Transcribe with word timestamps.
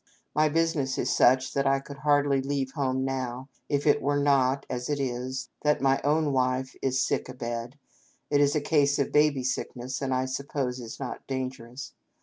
My 0.33 0.49
business 0.49 0.97
is 0.97 1.15
such 1.15 1.53
that 1.53 1.67
I 1.67 1.79
could 1.79 1.97
hardly 1.97 2.41
leave 2.41 2.71
home 2.71 3.05
now, 3.05 3.49
if 3.69 3.85
it 3.85 4.01
were 4.01 4.17
not, 4.17 4.65
as 4.67 4.89
it 4.89 4.99
is, 4.99 5.49
that 5.61 5.79
my 5.79 6.01
own 6.03 6.33
wife 6.33 6.75
is 6.81 7.05
sick 7.05 7.29
a 7.29 7.35
bed 7.35 7.77
(it 8.31 8.41
is 8.41 8.55
a 8.55 8.61
case 8.61 8.97
of 8.97 9.11
baby 9.11 9.43
sickness, 9.43 10.01
and 10.01 10.11
I 10.11 10.25
suppose 10.25 10.79
is 10.79 10.99
not 10.99 11.27
dangerous). 11.27 11.93